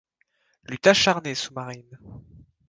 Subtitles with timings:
[0.63, 1.99] Lutte acharnée sous-marine.